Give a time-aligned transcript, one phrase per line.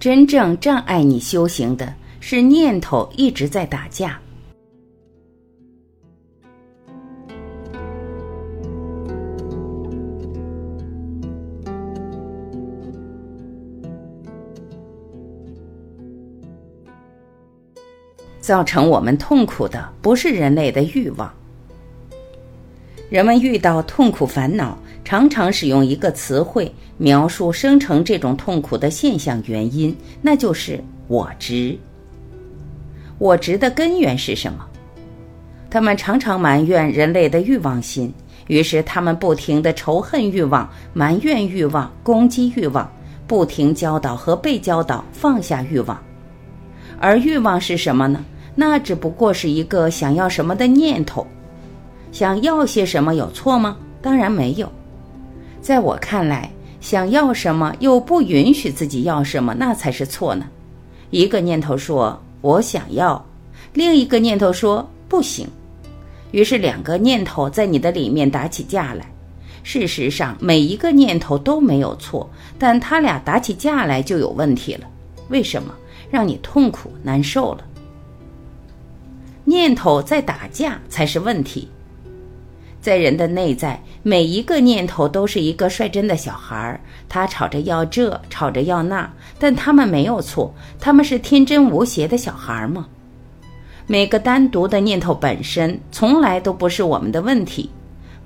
[0.00, 4.18] 真正障碍你修行的是念头一直在打架。
[18.40, 21.30] 造成我们痛苦的不是人类的欲望。
[23.10, 31.76] 人们遇到痛苦烦恼，常常使用一个词汇描述生成这种痛苦的现象原因，那就是我执。
[33.18, 34.66] 我执的根源是什么？
[35.68, 38.12] 他们常常埋怨人类的欲望心，
[38.48, 42.90] 于是他们不停的仇恨欲望、埋怨欲望、攻击欲望，
[43.26, 46.00] 不停教导和被教导放下欲望。
[46.98, 48.24] 而欲望是什么呢？
[48.54, 51.26] 那只不过是一个想要什么的念头。
[52.10, 53.76] 想要些什么有错吗？
[54.02, 54.70] 当然没有。
[55.60, 56.50] 在我看来，
[56.80, 60.46] 想要什么又不允许自己要什么，那才是错呢。
[61.10, 63.24] 一个念头说“我想要”，
[63.74, 65.46] 另一个念头说“不行”，
[66.32, 69.06] 于是两个念头在你的里面打起架来。
[69.62, 74.86] 事实上，每一个念头都没有错，但他俩打起架来就有问题了。
[75.28, 75.74] 为什么？
[76.10, 77.64] 让你痛苦难受了。
[79.44, 81.68] 念头在打架才是问题。
[82.80, 92.86] 在人的内在，每一个念头都是一个率真的小孩儿，他吵着要这，吵着要那，但他们没有错，他们是天真无邪的小孩儿吗？
[93.86, 97.68] 每个单独的念头本身从来都不是我们的问题，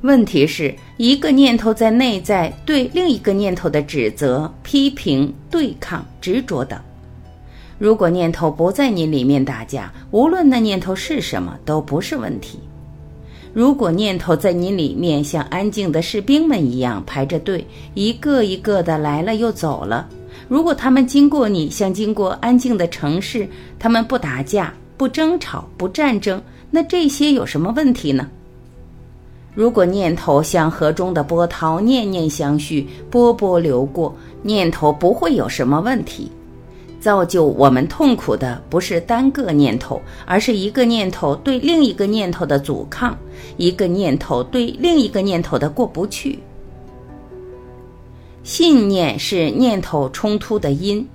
[0.02, 6.78] 问题是一个念头在内在对另一个念头的指责、批评、对抗、执着等。
[7.78, 12.60] 如果念头不在你里面打架，无论那念头是什么，都不是问题。
[13.54, 20.04] 如果念头在你里面像安静的士兵们一样排着队，一个一个的来了又走了；
[20.48, 28.28] 如果他们经过你像经过安静的城市，他们不打架、不争吵、不战争，那这些有什么问题呢？
[29.54, 34.12] 如果念头像河中的波涛，念念相续，波波流过，
[34.42, 36.28] 念头不会有什么问题。
[37.04, 43.14] 造就我们痛苦的不是单个念头，而是一个念头对另一个念头的阻抗，
[43.58, 46.38] 一个念头对另一个念头的过不去。
[48.42, 51.06] 信念是念头冲突的因，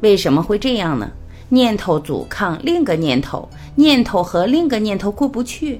[0.00, 1.10] 为什么会这样呢？
[1.50, 5.78] 念头阻抗另一个念头，念头和另一个念头过不去。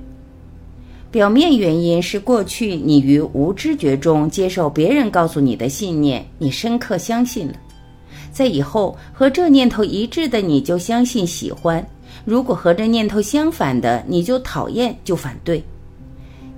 [1.10, 7.54] 表面原因是过去你于无知觉中接受别人告诉你的信念，你深刻相信了。
[8.36, 11.82] 在以后和这念头一致的，你就相信喜欢；
[12.26, 15.64] 如果和这念头相反的，你就讨厌就反对。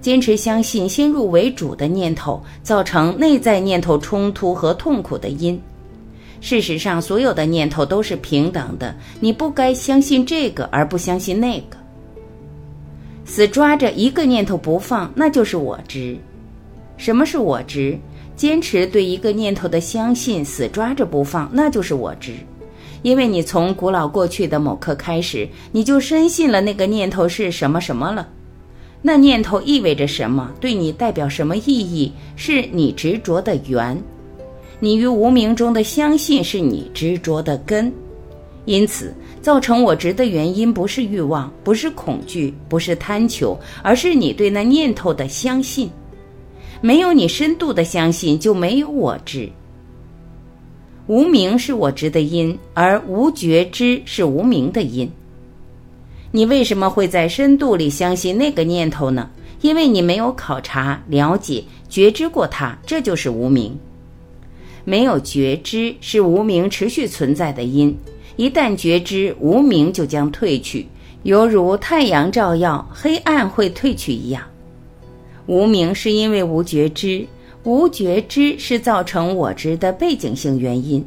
[0.01, 5.61] 坚持相信先入为主的念头，造成内在念头冲突和痛苦的因。
[6.41, 11.77] 事实上，所有的念头都是平等的，你不该相信这个而不相信那个。
[13.25, 16.19] 死抓着一个念头不放，那就是我执。
[16.97, 17.97] 什么是我执？
[18.39, 22.35] 坚持对一个念头的相信，死抓着不放，那就是我执。
[23.03, 28.29] 因为你从古老过去的某刻开始，你就深信了那个念头是什么什么了。
[29.03, 30.53] 那念头意味着什么？
[30.61, 32.13] 对你代表什么意义？
[32.37, 34.01] 是你执着的缘。
[34.79, 37.93] 你于无名中的相信是你执着的根。
[38.67, 39.13] 因此，
[39.43, 45.91] 造成我执的原因不是欲望，不是恐惧，不是贪求，而是你对那念头的相信。
[46.81, 49.51] 没有你深度的相信，就没有我知。
[51.07, 55.11] 无名是我知的因，而无觉知是无名的因。
[56.31, 59.31] 你为什么会在深度里相信那个念头呢？
[59.61, 63.77] 因为你没有考察、了解、觉知过它，这就是无名。
[64.85, 67.97] 没有觉知是无名持续存在的因，
[68.37, 70.87] 一旦觉知，无名就将退去，
[71.25, 74.43] 犹如太阳照耀，黑暗会退去一样。
[75.49, 77.27] 无名是因为无觉知，
[77.65, 81.03] 无觉知是造成我执的背景性原因，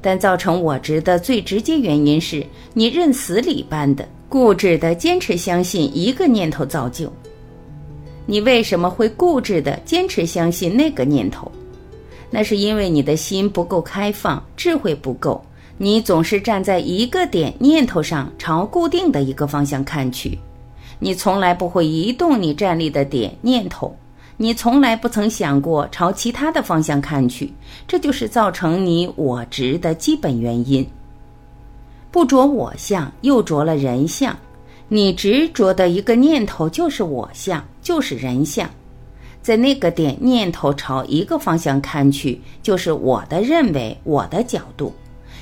[0.00, 7.12] 但造成我执的最直接原因是你认死理般的固执的坚持相信一个念头造就。
[8.24, 11.50] 你为什么会固执的坚持相信那个念头？
[12.30, 15.44] 那是因为你的心不够开放，智慧不够，
[15.76, 20.38] 你总是站在一个点念头上，朝固定的一个方向看去。
[20.98, 23.94] 你从来不会移动你站立的点念头，
[24.36, 27.52] 你从来不曾想过朝其他的方向看去，
[27.86, 30.86] 这就是造成你我执的基本原因。
[32.10, 34.34] 不着我相，又着了人相，
[34.88, 38.68] 你执着的一个念头就是我相，就是人相，
[39.42, 44.94] 在那个点念头朝一个方向看去，就是我的认为，我的角度，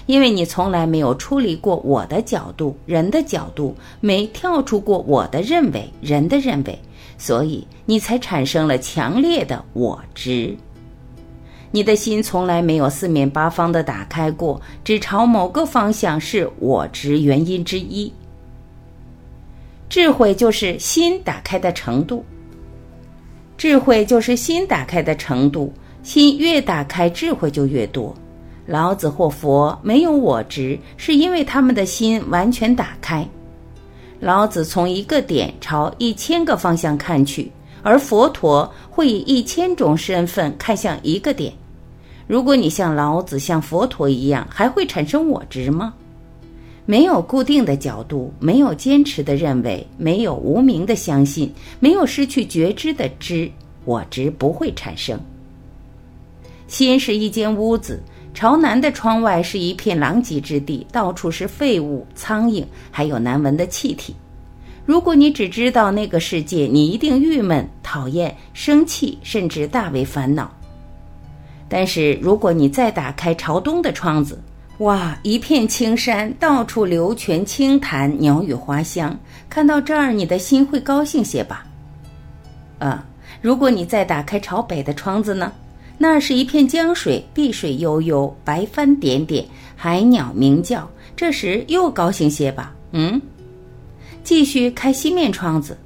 [0.06, 6.78] 因为你从来没有出离过我的角度、人的角度，没跳出过我的认为、人的认为，
[7.16, 10.54] 所以你才产生了强烈的我执。
[11.70, 18.12] 你的心从来没有四面八方的打开过，只朝某个方向是我执原因之一。
[19.88, 22.24] 智慧就是心打开的程度，
[23.56, 25.72] 智慧就是心打开的程度，
[26.02, 28.14] 心越打开，智慧就越多。
[28.66, 33.28] 老子或佛没有我执，是因为他们的心完全打开。
[34.20, 37.52] 老子从一个点朝一千个方向看去，
[37.82, 41.52] 而佛陀会以一千种身份看向一个点。
[42.26, 45.92] 如果你像老子、像佛陀一样，还会产生我执吗？
[46.86, 53.50] 没有固定的角度，没有坚持的认为，没有无名的相信，没有失去觉知的知，
[53.84, 55.20] 我执不会产生。
[56.66, 58.02] 心是一间屋子。
[58.34, 64.14] 朝南的窗外是一片狼藉之地，到处是废物、苍蝇，还有难闻的气体。
[64.84, 70.52] 如果你只知道那个世界，你一定郁闷、讨厌、生气，甚至大为烦恼。
[71.68, 74.38] 但是如果你再打开朝东的窗子，
[74.78, 79.16] 哇，一片青山，到处流泉清潭，鸟语花香，
[79.48, 81.64] 看到这儿，你的心会高兴些吧？
[82.80, 83.06] 啊，
[83.40, 85.52] 如果你再打开朝北的窗子呢？
[85.96, 89.44] 那是一片江水，碧水悠悠，白帆点点，
[89.76, 90.88] 海鸟鸣叫。
[91.16, 92.74] 这时又高兴些吧？
[92.90, 93.20] 嗯，
[94.24, 95.78] 继续开西面窗子，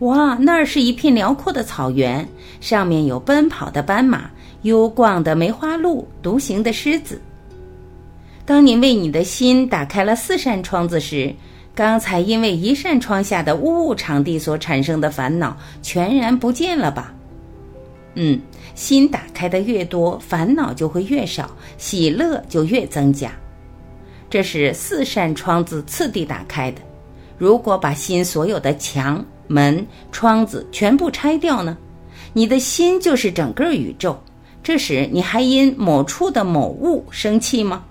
[0.00, 2.26] 哇，那儿是一片辽阔的草原，
[2.60, 4.28] 上面有奔跑的斑马，
[4.62, 7.20] 幽逛的梅花鹿，独行的狮子。
[8.44, 11.32] 当你为你的心打开了四扇窗子时，
[11.72, 17.14] 刚才因为一扇窗下的污物场地所产生的烦恼全然不见了吧？
[18.16, 18.40] 嗯。
[18.74, 23.32] 心打开的越多，烦恼就会越少，喜乐就越增加。
[24.30, 26.80] 这是四扇窗子次第打开的。
[27.36, 31.76] 如果把心所有的墙、门、窗子全部拆掉呢？
[32.32, 34.18] 你的心就是整个宇宙。
[34.62, 37.84] 这时你还因某处的某物生气吗？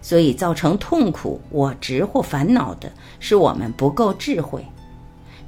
[0.00, 4.64] 所以造成痛苦、我执或烦恼的是我们不够智慧。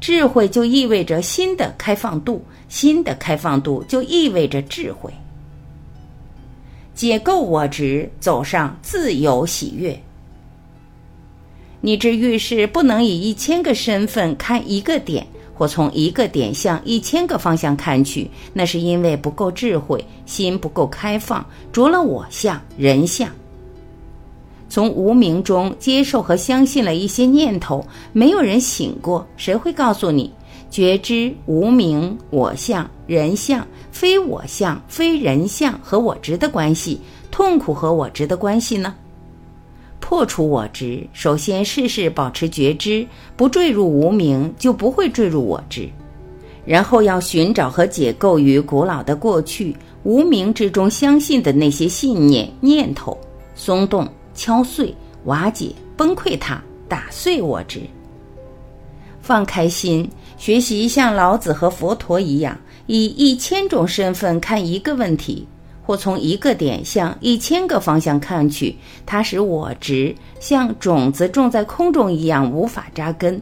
[0.00, 5.12] 智慧就意味着新的开放度，新的开放度就意味着智慧。
[6.94, 9.98] 解构我执，走上自由喜悦。
[11.82, 23.30] 你之遇事不能以一千个身份看一个点，或从一个点向一千个方向看去，那是因为不够智慧，心不够开放，着了我相、人相。
[24.70, 29.26] 从无名中接受和相信了一些念头，没有人醒过。
[29.36, 30.32] 谁会告诉你，
[30.70, 37.00] 觉知无名、我相、人相、非我相、非人相和我执的关系，
[37.32, 38.94] 痛苦和我执的关系呢？
[39.98, 43.04] 破除我执，首先事事保持觉知，
[43.36, 45.88] 不坠入无名，就不会坠入我执。
[46.64, 49.74] 然后要寻找和解构于古老的过去
[50.04, 53.18] 无名之中相信的那些信念、念头，
[53.56, 54.08] 松动。
[54.40, 54.96] 敲碎、
[55.26, 56.58] 瓦解、崩溃它，
[56.88, 57.82] 打碎我执。
[59.20, 65.46] 放开心，学习像老子和佛陀一样，以一千种身份看一个问题，
[65.82, 73.38] 或从一个点向一千个方向看去，它使我执像种子种在空中一样无法扎根。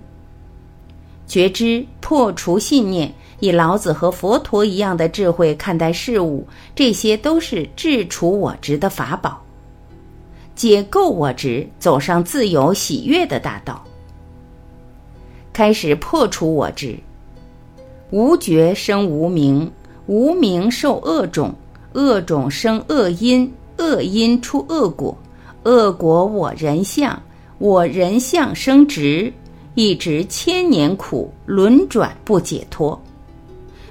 [1.28, 9.40] 觉知、破除信念，以老子和佛陀一样的智慧看待事物，这些都是治除我执的法宝。
[10.58, 13.80] 解构我执，走上自由喜悦的大道。
[15.52, 16.98] 开始破除我执。
[18.10, 19.70] 无觉生无名，
[20.08, 21.54] 无名受恶种，
[21.92, 25.16] 恶种生恶因，恶因出恶果，
[25.62, 27.22] 恶果我人相，
[27.58, 29.32] 我人相生执，
[29.76, 33.00] 一直千年苦，轮转不解脱。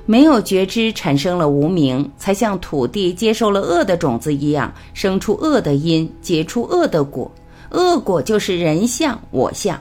[0.07, 7.29] 没有觉知，产生了无名，才像土地接受了恶的种子一样，生出恶的因，结出恶的果。
[7.71, 9.77] 恶果就是人相、我相，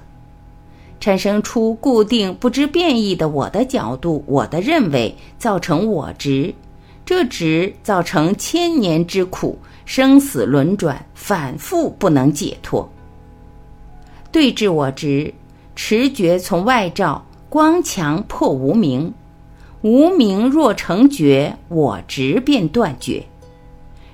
[0.99, 6.53] 产生出固定不知变异的我的角度、我的认为，造成我执。
[7.05, 12.91] 这执造成千年之苦，生死轮转，反复不能解脱。
[14.33, 15.33] 对治我执，
[15.77, 19.15] 持觉从外照，光强破无名。
[19.87, 23.25] 无名若成觉，我执便断绝。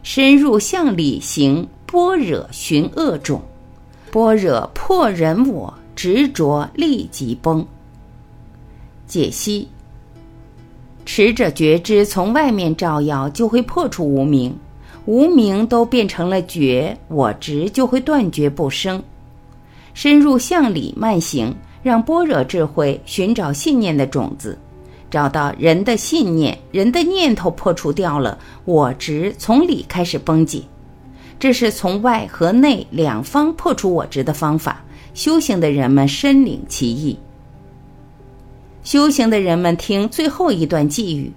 [0.03, 3.41] 深入向里行，般若寻恶种，
[4.11, 7.67] 般若破人我执着，立即崩。
[9.07, 9.67] 解析：
[11.07, 14.55] 持着觉知从外面照耀，就会破除无名。
[15.07, 19.03] 无名都变成了觉，我执就会断绝不生。
[19.95, 24.59] 深入向里慢行，让般若智慧寻找信念的种子，
[25.13, 30.63] 找到人的信念，人的念头破除掉了，我执从里开始崩解。
[31.39, 34.83] 这是从外和内两方破除我执的方法。
[35.13, 37.19] 修行的人们深领其意。
[38.83, 41.31] 修行的人们听最后一段寄语：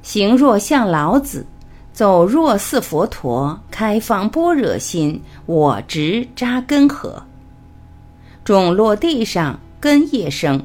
[0.00, 1.44] 行若像老子，
[1.92, 7.22] 走若似佛陀，开放般若心，我执扎根河？
[8.42, 10.58] 种落地上，根叶生；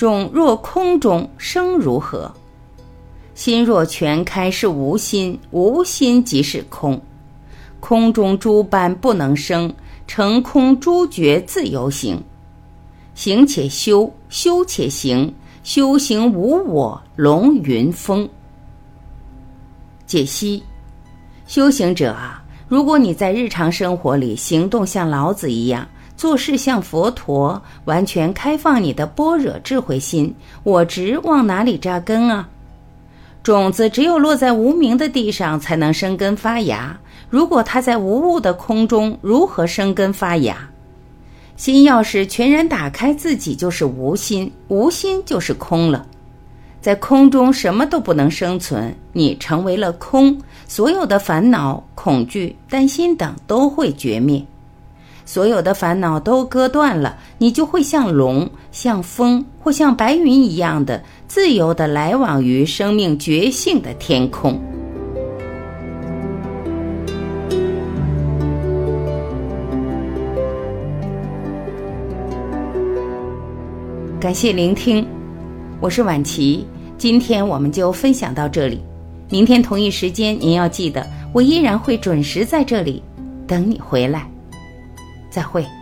[0.00, 2.32] 种若空中，生如何？
[3.34, 6.98] 心若全开是无心，无心即是空。
[7.80, 9.70] 空中诸般不能生，
[10.06, 12.18] 成空诸觉自由行。
[13.14, 18.26] 行且修，修且行，修行无我，龙云峰。
[20.06, 20.62] 解析：
[21.46, 25.86] 修行者啊，如果你在日常生活里行动像老子一样。
[26.20, 30.34] 做事像佛陀，完全开放你的般若智慧心，
[30.64, 32.46] 我执往哪里扎根啊？
[33.42, 36.94] 种子只有落在无名的地上，才能生根发芽。
[37.30, 40.58] 如果它在无物的空中，如何生根发芽？
[41.56, 46.06] 心要是全然打开，自己就是无心，无心就是空了。
[46.82, 54.44] 在空中，什么都不能生存，你成为了空，所有的烦恼、恐惧、担心等都会绝灭。
[55.32, 64.60] 所有的烦恼都割断了，你就会像龙、像风或像白云一样的自由的来往于生命觉性的天空。
[74.18, 75.06] 感谢聆听，
[75.78, 76.66] 我是婉琪，
[76.98, 78.80] 今天我们就分享到这里。
[79.28, 83.00] 明天同一时间，您要记得，我依然会准时在这里
[83.46, 84.28] 等你回来。
[85.30, 85.79] 再会。